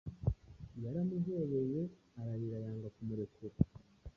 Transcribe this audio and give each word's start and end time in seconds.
Yaramuhobeye, 0.83 1.81
ararira, 2.19 2.57
yanga 2.65 2.87
kumurekura 2.95 3.55